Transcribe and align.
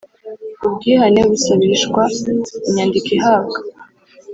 Ubwihane 0.65 1.21
busabishwa 1.31 2.01
inyandiko 2.67 3.09
ihabwa 3.17 3.59